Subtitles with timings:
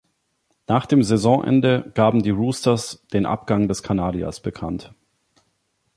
[0.65, 4.95] Nach dem Saisonende gaben die Roosters den Abgang des Kanadiers bekannt.